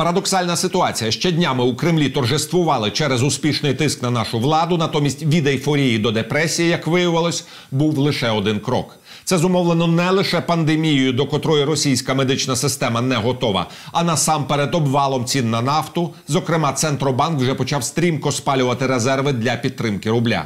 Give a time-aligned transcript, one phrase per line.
[0.00, 4.76] Парадоксальна ситуація ще днями у Кремлі торжествували через успішний тиск на нашу владу.
[4.76, 8.98] Натомість від ейфорії до депресії, як виявилось, був лише один крок.
[9.24, 15.24] Це зумовлено не лише пандемією, до котрої російська медична система не готова, а насамперед обвалом
[15.24, 16.14] цін на нафту.
[16.28, 20.44] Зокрема, центробанк вже почав стрімко спалювати резерви для підтримки рубля.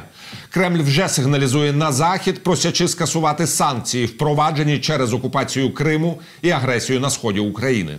[0.49, 7.09] Кремль вже сигналізує на захід, просячи скасувати санкції, впроваджені через окупацію Криму і агресію на
[7.09, 7.97] сході України.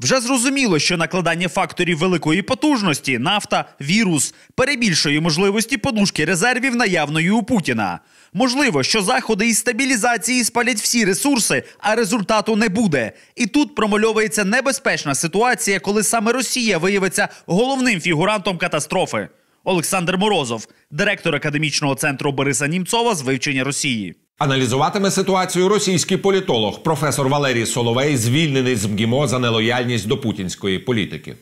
[0.00, 7.42] Вже зрозуміло, що накладання факторів великої потужності, нафта, вірус перебільшує можливості подушки резервів наявної у
[7.42, 8.00] Путіна.
[8.32, 13.12] Можливо, що заходи із стабілізації спалять всі ресурси, а результату не буде.
[13.36, 19.28] І тут промальовується небезпечна ситуація, коли саме Росія виявиться головним фігурантом катастрофи.
[19.64, 24.14] Олександр Морозов, директор академічного центру Бориса Німцова з вивчення Росії.
[24.37, 31.35] Аналізуватиме ситуацію російський політолог, професор Валерій Соловей, звільнений з МГІМО за нелояльність до путінської політики.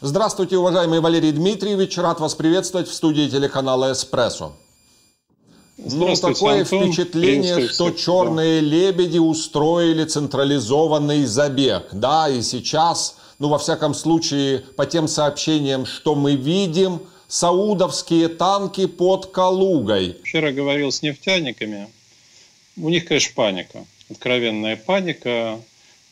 [0.00, 1.98] Здравствуйте, уважаемый Валерий Дмитриевич.
[1.98, 4.52] Рад вас приветствовать в студии телеканала «Эспрессо».
[5.76, 6.92] Ну, такое Антон.
[6.92, 8.04] впечатление, Приветствую что всех.
[8.04, 11.88] черные лебеди устроили централизованный забег.
[11.92, 17.00] Да, и сейчас, ну, во всяком случае, по тем сообщениям, что мы видим,
[17.33, 20.17] саудовские танки под Калугой.
[20.23, 21.89] Вчера говорил с нефтяниками.
[22.77, 23.85] У них, конечно, паника.
[24.11, 25.59] Откровенная паника.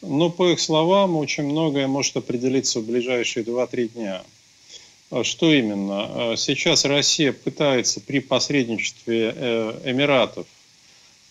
[0.02, 4.24] Но, по их словам, очень многое может определиться в ближайшие 2-3 дня.
[5.12, 6.32] А Что именно?
[6.32, 10.48] А Сейчас Россия пытается при посредничестве э, Эмиратов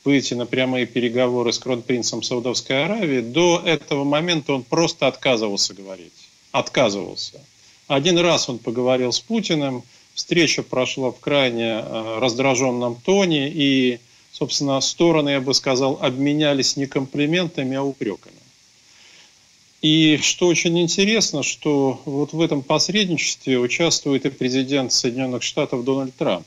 [0.04, 3.22] выйти на прямые переговоры с кронпринцем Саудовской Аравии.
[3.22, 6.12] До этого момента он просто отказывался говорить.
[6.52, 7.41] Отказывался.
[7.91, 9.83] Один раз он поговорил с Путиным,
[10.14, 13.98] встреча прошла в крайне э, раздраженном тоне, и,
[14.30, 18.36] собственно, стороны, я бы сказал, обменялись не комплиментами, а упреками.
[19.82, 26.15] И что очень интересно, что вот в этом посредничестве участвует и президент Соединенных Штатов Дональд
[26.15, 26.47] Трамп.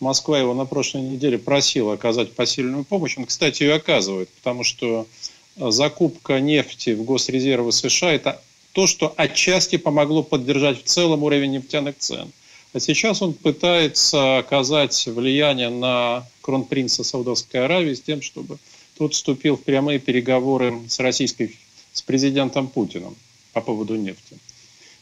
[0.00, 3.16] Москва его на прошлой неделе просила оказать посильную помощь.
[3.16, 5.06] Он, кстати, ее оказывает, потому что
[5.54, 8.42] э, закупка нефти в госрезервы США– это
[8.78, 12.30] то, что отчасти помогло поддержать в целом уровень нефтяных цен.
[12.72, 18.58] А сейчас он пытается оказать влияние на кронпринца Саудовской Аравии с тем, чтобы
[18.96, 21.56] тот вступил в прямые переговоры с российской,
[21.92, 23.16] с президентом Путиным
[23.52, 24.38] по поводу нефти.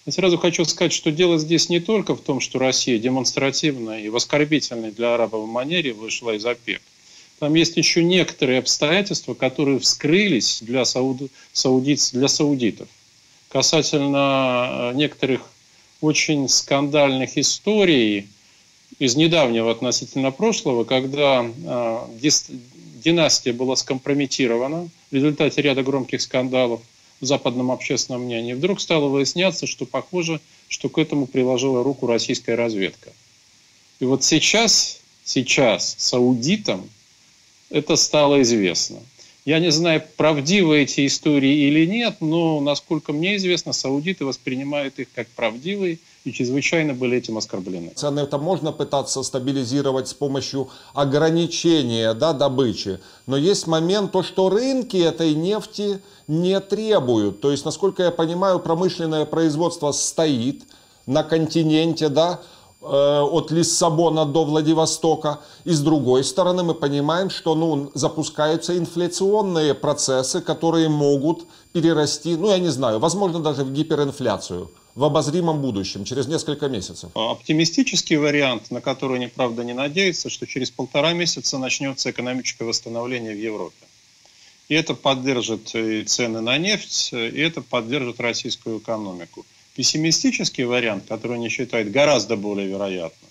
[0.06, 4.08] Я сразу хочу сказать, что дело здесь не только в том, что Россия демонстративно и
[4.08, 6.80] в оскорбительной для арабов манере вышла из ОПЕК.
[7.40, 11.30] Там есть еще некоторые обстоятельства, которые вскрылись для, сауд...
[11.52, 12.88] для саудитов
[13.56, 15.40] касательно э, некоторых
[16.02, 18.28] очень скандальных историй
[18.98, 21.98] из недавнего относительно прошлого, когда э,
[23.02, 26.82] династия была скомпрометирована в результате ряда громких скандалов
[27.22, 28.52] в западном общественном мнении.
[28.52, 30.38] Вдруг стало выясняться, что похоже,
[30.68, 33.10] что к этому приложила руку российская разведка.
[34.00, 36.86] И вот сейчас, сейчас саудитам
[37.70, 38.98] это стало известно.
[39.46, 45.06] Я не знаю, правдивы эти истории или нет, но, насколько мне известно, саудиты воспринимают их
[45.14, 47.92] как правдивые и чрезвычайно были этим оскорблены.
[47.94, 52.98] Цены это можно пытаться стабилизировать с помощью ограничения да, добычи.
[53.28, 57.40] Но есть момент, то, что рынки этой нефти не требуют.
[57.40, 60.64] То есть, насколько я понимаю, промышленное производство стоит
[61.06, 62.40] на континенте, да,
[62.86, 65.40] от Лиссабона до Владивостока.
[65.64, 72.50] И с другой стороны мы понимаем, что ну, запускаются инфляционные процессы, которые могут перерасти, ну
[72.50, 77.10] я не знаю, возможно даже в гиперинфляцию в обозримом будущем, через несколько месяцев.
[77.14, 83.34] Оптимистический вариант, на который они, правда, не надеются, что через полтора месяца начнется экономическое восстановление
[83.34, 83.86] в Европе.
[84.68, 89.44] И это поддержит и цены на нефть, и это поддержит российскую экономику.
[89.76, 93.30] Пессимистический вариант, который они считают гораздо более вероятным,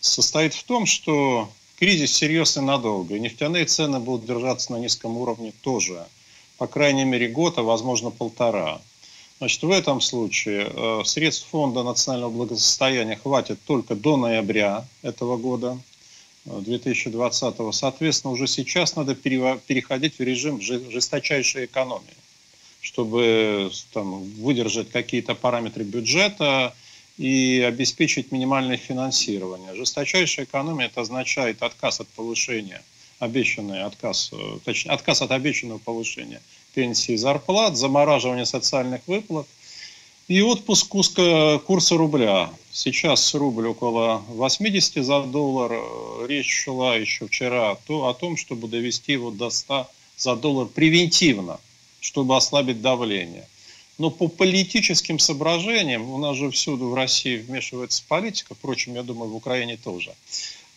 [0.00, 5.52] состоит в том, что кризис серьезный надолго, и нефтяные цены будут держаться на низком уровне
[5.60, 6.06] тоже,
[6.56, 8.80] по крайней мере год, а возможно полтора.
[9.40, 15.78] Значит, в этом случае э, средств фонда национального благосостояния хватит только до ноября этого года,
[16.46, 17.74] э, 2020.
[17.74, 22.16] Соответственно, уже сейчас надо переходить в режим жи- жесточайшей экономии,
[22.80, 26.74] чтобы там, выдержать какие-то параметры бюджета
[27.16, 29.74] и обеспечить минимальное финансирование.
[29.74, 32.82] Жесточайшая экономия это означает отказ от повышения,
[33.18, 36.40] обещанный отказ, э, точнее, отказ от обещанного повышения
[36.74, 39.46] пенсии и зарплат, замораживание социальных выплат
[40.28, 42.50] и отпуск куска- курса рубля.
[42.70, 45.72] Сейчас рубль около 80 за доллар.
[45.72, 50.66] Э, Речь шла еще вчера то- о том, чтобы довести его до 100 за доллар
[50.66, 51.58] превентивно,
[52.00, 53.46] чтобы ослабить давление.
[53.98, 59.30] Но по политическим соображениям, у нас же всюду в России вмешивается политика, впрочем, я думаю,
[59.30, 60.14] в Украине тоже.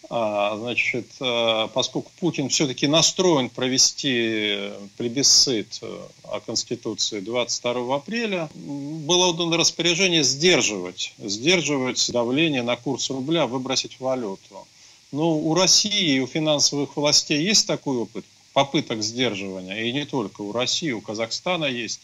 [0.10, 9.28] А, значит, э, поскольку Путин все-таки настроен провести плебисцит э, о Конституции 22 апреля, было
[9.28, 14.68] отдано распоряжение сдерживать, сдерживать давление на курс рубля, выбросить валюту.
[15.12, 20.42] Но у России и у финансовых властей есть такой опыт попыток сдерживания, и не только
[20.42, 22.02] у России, у Казахстана есть.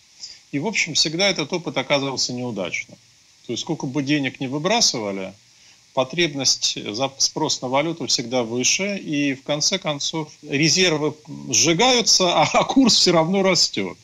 [0.51, 2.97] И, в общем, всегда этот опыт оказывался неудачным.
[3.45, 5.33] То есть, сколько бы денег не выбрасывали,
[5.93, 6.77] потребность
[7.17, 11.15] спрос на валюту всегда выше, и в конце концов резервы
[11.49, 13.97] сжигаются, а курс все равно растет.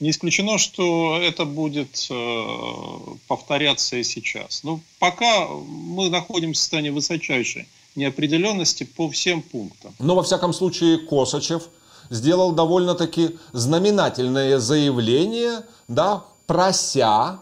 [0.00, 2.98] Не исключено, что это будет э,
[3.28, 4.64] повторяться и сейчас.
[4.64, 9.94] Но пока мы находимся в состоянии высочайшей неопределенности по всем пунктам.
[9.98, 11.68] Но во всяком случае Косачев
[12.12, 17.40] сделал довольно-таки знаменательное заявление, да, прося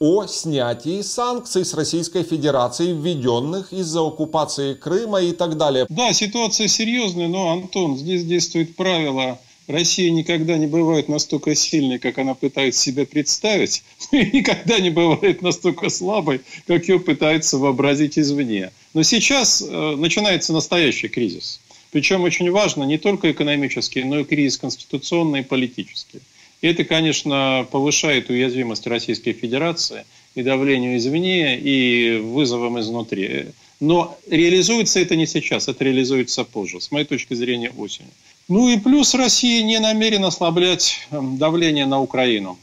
[0.00, 5.86] о снятии санкций с Российской Федерации, введенных из-за оккупации Крыма и так далее.
[5.88, 9.38] Да, ситуация серьезная, но, Антон, здесь действует правило
[9.68, 15.42] Россия никогда не бывает настолько сильной, как она пытается себя представить, и никогда не бывает
[15.42, 18.72] настолько слабой, как ее пытается вообразить извне.
[18.94, 21.60] Но сейчас э, начинается настоящий кризис.
[21.90, 26.20] Причем очень важно не только экономический, но и кризис конституционный и политический.
[26.60, 30.04] И это, конечно, повышает уязвимость Российской Федерации
[30.34, 33.46] и давлению извне, и вызовам изнутри.
[33.80, 38.10] Но реализуется это не сейчас, это реализуется позже, с моей точки зрения, осенью.
[38.48, 42.58] Ну и плюс Россия не намерена ослаблять эм, давление на Украину.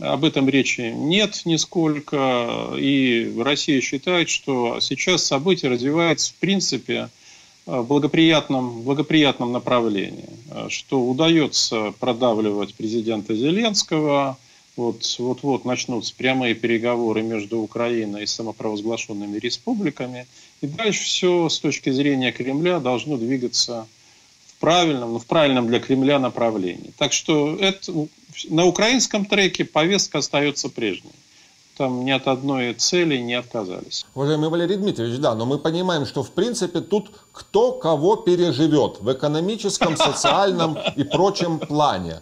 [0.00, 2.72] Об этом речи нет нисколько.
[2.78, 7.08] И Россия считает, что сейчас события развиваются в принципе
[7.66, 10.28] благоприятном, благоприятном направлении,
[10.68, 14.38] что удается продавливать президента Зеленского,
[14.76, 20.26] вот, вот-вот начнутся прямые переговоры между Украиной и самопровозглашенными республиками,
[20.60, 23.86] и дальше все с точки зрения Кремля должно двигаться
[24.46, 26.92] в правильном, ну, в правильном для Кремля направлении.
[26.98, 28.08] Так что это,
[28.48, 31.12] на украинском треке повестка остается прежней
[31.76, 34.06] там ни от одной цели не отказались.
[34.14, 39.12] Уважаемый Валерий Дмитриевич, да, но мы понимаем, что в принципе тут кто кого переживет в
[39.12, 42.20] экономическом, социальном и прочем плане.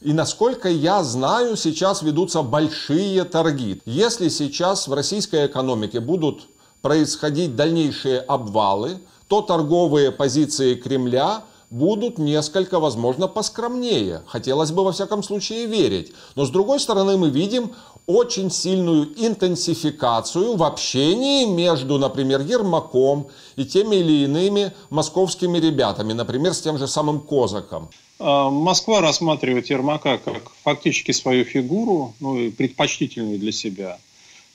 [0.00, 3.80] И насколько я знаю, сейчас ведутся большие торги.
[3.84, 6.48] Если сейчас в российской экономике будут
[6.82, 8.98] происходить дальнейшие обвалы,
[9.28, 14.22] то торговые позиции Кремля будут несколько, возможно, поскромнее.
[14.26, 16.12] Хотелось бы во всяком случае верить.
[16.36, 17.72] Но с другой стороны мы видим
[18.06, 26.54] очень сильную интенсификацию в общении между, например, Ермаком и теми или иными московскими ребятами, например,
[26.54, 27.88] с тем же самым Козаком.
[28.18, 33.98] А, Москва рассматривает Ермака как фактически свою фигуру, ну и предпочтительную для себя,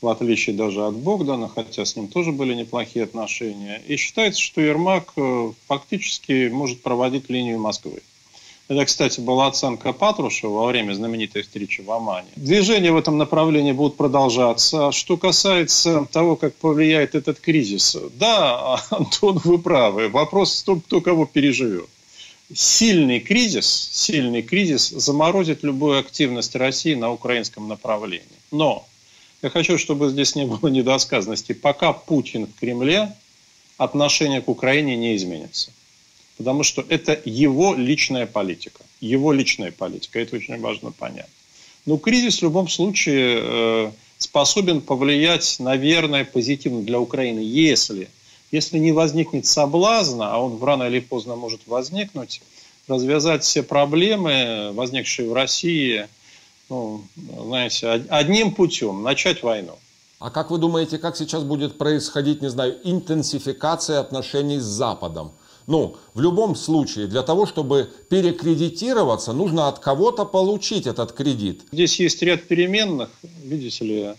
[0.01, 3.81] в отличие даже от Богдана, хотя с ним тоже были неплохие отношения.
[3.87, 8.01] И считается, что Ермак э, фактически может проводить линию Москвы.
[8.67, 12.27] Это, кстати, была оценка Патрушева во время знаменитой встречи в Омане.
[12.35, 14.91] Движения в этом направлении будут продолжаться.
[14.91, 20.09] Что касается того, как повлияет этот кризис, да, Антон, вы правы.
[20.09, 21.87] Вопрос в том, кто кого переживет.
[22.53, 28.27] Сильный кризис, сильный кризис заморозит любую активность России на украинском направлении.
[28.51, 28.85] Но
[29.41, 31.53] я хочу, чтобы здесь не было недосказанности.
[31.53, 33.13] Пока Путин в Кремле,
[33.77, 35.71] отношение к Украине не изменится
[36.37, 38.83] потому что это его личная политика.
[39.01, 41.29] Его личная политика, это очень важно понять.
[41.85, 48.09] Но кризис в любом случае э, способен повлиять, наверное, позитивно для Украины, если,
[48.51, 52.41] если не возникнет соблазна, а он рано или поздно может возникнуть,
[52.87, 56.07] развязать все проблемы, возникшие в России,
[56.69, 59.77] ну, знаете, одним путем, начать войну.
[60.19, 65.31] А как вы думаете, как сейчас будет происходить, не знаю, интенсификация отношений с Западом?
[65.67, 71.63] Ну, в любом случае, для того, чтобы перекредитироваться, нужно от кого-то получить этот кредит.
[71.73, 73.09] Здесь есть ряд переменных,
[73.43, 74.13] видите ли,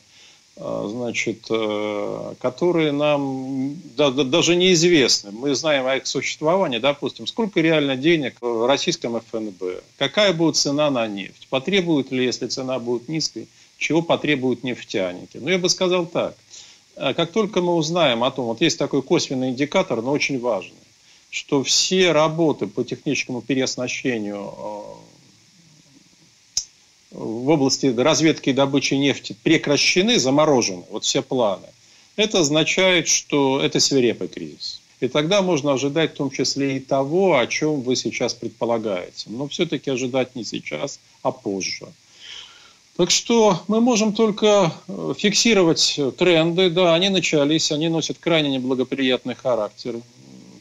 [0.57, 5.31] э, значит, э, которые нам даже неизвестны.
[5.31, 10.91] Мы знаем о их существовании, допустим, сколько реально денег в российском ФНБ, какая будет цена
[10.91, 15.39] на нефть, потребует ли, если цена будет низкой, чего потребуют нефтяники.
[15.39, 16.37] Ну, я бы сказал так,
[16.97, 20.77] э, как только мы узнаем о том, вот есть такой косвенный индикатор, но очень важный,
[21.31, 24.83] что все работы по техническому переоснащению э,
[27.13, 31.67] в области разведки и добычи нефти прекращены, заморожены, вот все планы,
[32.17, 34.81] это означает, что это свирепый кризис.
[35.01, 39.27] И тогда можно ожидать в том числе и того, о чем вы сейчас предполагаете.
[39.27, 41.87] Но все-таки ожидать не сейчас, а позже.
[42.97, 46.69] Так что мы можем только э, фиксировать тренды.
[46.69, 50.01] Да, они начались, они носят крайне неблагоприятный характер.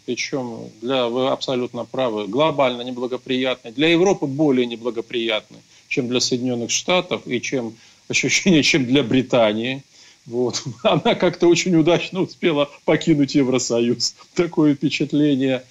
[0.08, 3.74] Причем, для, вы абсолютно правы, глобально неблагоприятный.
[3.74, 5.60] Для Европы более неблагоприятный,
[5.90, 7.76] чем для Соединенных Штатов и чем
[8.08, 9.84] ощущение, чем для Британии.
[10.26, 10.64] Вот.
[10.84, 14.16] Она как-то очень удачно успела покинуть Евросоюз.
[14.34, 15.66] Такое впечатление.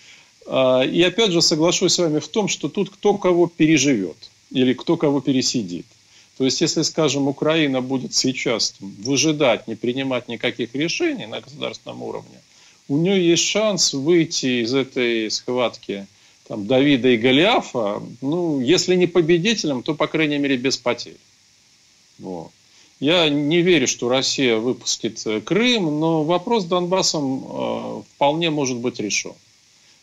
[0.46, 4.74] А, и опять же соглашусь с вами в том, что тут кто кого переживет или
[4.74, 5.86] кто кого пересидит.
[6.36, 12.36] То есть, если, скажем, Украина будет сейчас выжидать, не принимать никаких решений на государственном уровне,
[12.88, 16.06] у нее есть шанс выйти из этой схватки
[16.48, 21.16] там, Давида и Голиафа, ну, если не победителем, то, по крайней мере, без потерь.
[22.18, 22.50] Вот.
[22.98, 28.78] Я не верю, что Россия выпустит э, Крым, но вопрос с Донбассом э, вполне может
[28.78, 29.34] быть решен.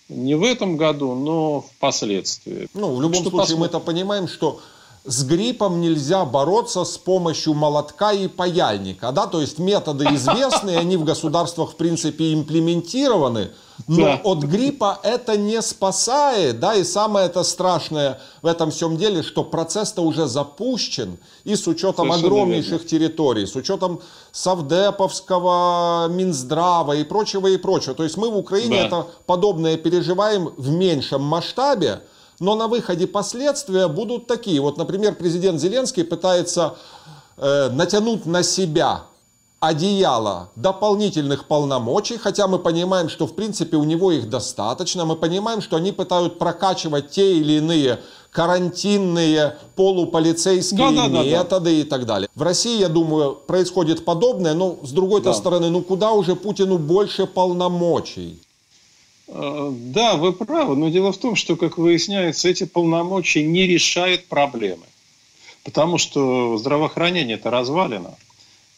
[0.09, 2.67] Не в этом году, но впоследствии.
[2.73, 3.59] Ну, в любом что случае, посмотрим.
[3.59, 4.61] мы это понимаем, что
[5.05, 10.95] с гриппом нельзя бороться с помощью молотка и паяльника, да, то есть методы известные, они
[10.95, 13.51] в государствах в принципе имплементированы,
[13.87, 14.21] но да.
[14.23, 19.43] от гриппа это не спасает, да, и самое это страшное в этом всем деле, что
[19.43, 22.87] процесс-то уже запущен, и с учетом Совершенно огромнейших верно.
[22.87, 23.99] территорий, с учетом
[24.31, 27.93] Совдеповского, Минздрава и прочего, и прочего.
[27.93, 28.85] То есть мы в Украине да.
[28.85, 32.03] это подобное переживаем в меньшем масштабе,
[32.43, 34.59] но на выходе последствия будут такие.
[34.59, 36.75] Вот, например, президент Зеленский пытается
[37.37, 39.03] э, натянуть на себя
[39.61, 45.61] одеяло дополнительных полномочий, хотя мы понимаем, что в принципе у него их достаточно, мы понимаем,
[45.61, 51.71] что они пытают прокачивать те или иные карантинные полуполицейские да, да, методы да, да.
[51.71, 52.29] и так далее.
[52.35, 55.33] В России, я думаю, происходит подобное, но с другой-то да.
[55.33, 58.41] стороны, ну куда уже Путину больше полномочий?
[59.27, 64.25] Э, да, вы правы, но дело в том, что, как выясняется, эти полномочия не решают
[64.25, 64.85] проблемы.
[65.63, 68.15] Потому что здравоохранение это развалено.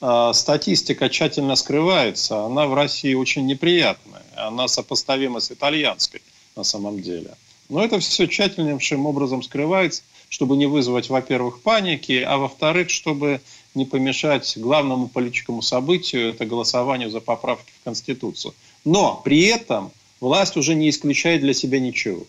[0.01, 4.21] А статистика тщательно скрывается, она в России очень неприятная.
[4.35, 6.21] Она сопоставима с итальянской
[6.55, 7.31] на самом деле.
[7.69, 13.41] Но это все тщательнейшим образом скрывается, чтобы не вызвать, во-первых, паники, а во-вторых, чтобы
[13.73, 18.53] не помешать главному политическому событию, это голосованию за поправки в Конституцию.
[18.83, 22.25] Но при этом власть уже не исключает для себя ничего.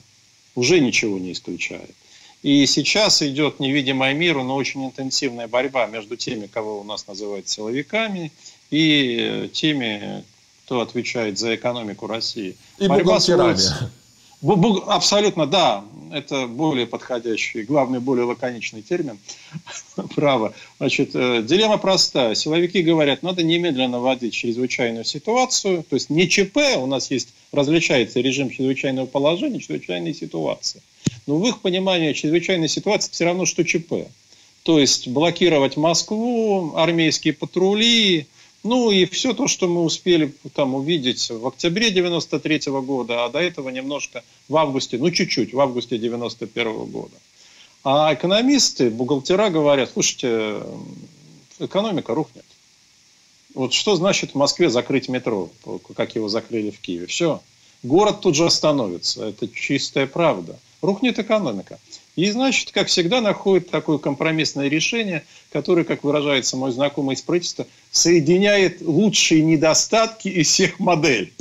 [0.54, 1.94] Уже ничего не исключает.
[2.42, 7.48] И сейчас идет невидимая миру, но очень интенсивная борьба между теми, кого у нас называют
[7.48, 8.30] силовиками,
[8.70, 10.24] и теми,
[10.64, 12.56] кто отвечает за экономику России.
[12.78, 13.90] И борьба бухгалтерами.
[14.86, 15.84] Абсолютно, да.
[16.12, 19.18] Это более подходящий, главный, более лаконичный термин.
[20.14, 20.54] Право.
[20.78, 22.34] Значит, э, дилемма простая.
[22.34, 25.82] Силовики говорят, надо немедленно вводить чрезвычайную ситуацию.
[25.82, 30.82] То есть не ЧП, у нас есть, различается режим чрезвычайного положения, чрезвычайной ситуации.
[31.26, 34.08] Но в их понимании чрезвычайная ситуация все равно, что ЧП.
[34.62, 38.26] То есть блокировать Москву, армейские патрули,
[38.64, 43.28] ну и все то, что мы успели там увидеть в октябре 93 -го года, а
[43.28, 47.14] до этого немножко в августе, ну чуть-чуть, в августе 91 -го года.
[47.84, 50.60] А экономисты, бухгалтера говорят, слушайте,
[51.60, 52.44] экономика рухнет.
[53.56, 55.48] Вот что значит в Москве закрыть метро,
[55.96, 57.06] как его закрыли в Киеве?
[57.06, 57.40] Все,
[57.82, 59.28] город тут же остановится.
[59.28, 60.58] Это чистая правда.
[60.82, 61.78] Рухнет экономика.
[62.16, 67.66] И, значит, как всегда, находит такое компромиссное решение, которое, как выражается мой знакомый из правительства,
[67.90, 71.32] соединяет лучшие недостатки из всех моделей.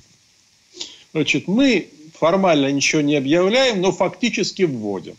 [1.11, 5.17] Значит, мы формально ничего не объявляем, но фактически вводим.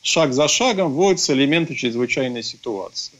[0.00, 3.12] Шаг за шагом вводятся элементы чрезвычайной ситуации.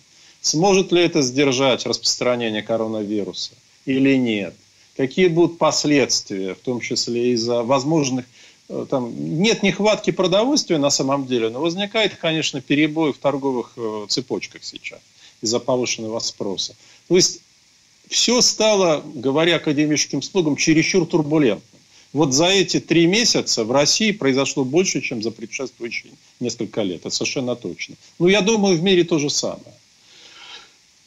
[0.48, 3.52] Сможет ли это сдержать распространение коронавируса
[3.86, 4.54] или нет?
[4.96, 8.24] Какие будут последствия, в том числе из-за возможных
[8.68, 14.06] Э, там нет нехватки продовольствия на самом деле, но возникает, конечно, перебой в торговых э,
[14.08, 15.00] цепочках сейчас
[15.40, 16.74] из-за повышенного спроса.
[17.08, 17.40] То есть
[18.08, 21.62] все стало, говоря академическим слогом, чересчур турбулентным.
[22.12, 27.00] Вот за эти три месяца в России произошло больше, чем за предшествующие несколько лет.
[27.00, 27.96] Это совершенно точно.
[28.18, 29.74] Ну, я думаю, в мире то же самое.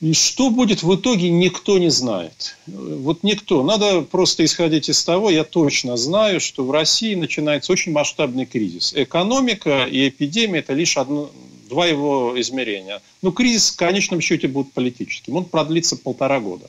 [0.01, 2.57] И что будет в итоге, никто не знает.
[2.65, 3.63] Вот никто.
[3.63, 8.93] Надо просто исходить из того, я точно знаю, что в России начинается очень масштабный кризис.
[8.95, 11.29] Экономика и эпидемия– это лишь одно,
[11.69, 12.99] два его измерения.
[13.21, 15.35] Но кризис в конечном счете будет политическим.
[15.35, 16.67] Он продлится полтора года.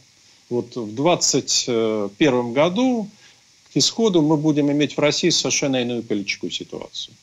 [0.51, 3.09] Вот в 2021 году
[3.73, 7.15] к исходу мы будем иметь в России совершенно иную политическую ситуацию.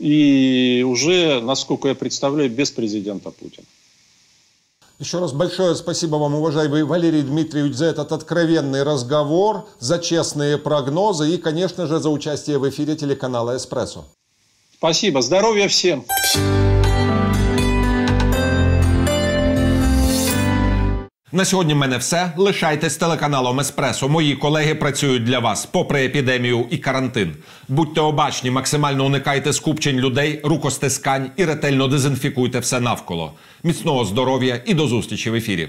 [0.00, 3.64] И уже, насколько я представляю, без президента Путина.
[4.98, 11.34] Еще раз большое спасибо вам, уважаемый Валерий Дмитриевич, за этот откровенный разговор, за честные прогнозы
[11.34, 14.06] и, конечно же, за участие в эфире телеканала «Эспрессо».
[14.78, 15.20] Спасибо.
[15.20, 16.04] Здоровья всем.
[21.36, 22.32] На сьогодні в мене все.
[22.36, 24.08] Лишайтесь телеканалом Еспресо.
[24.08, 27.34] Мої колеги працюють для вас попри епідемію і карантин.
[27.68, 33.32] Будьте обачні, максимально уникайте скупчень людей, рукостискань і ретельно дезінфікуйте все навколо.
[33.64, 35.68] Міцного здоров'я і до зустрічі в ефірі.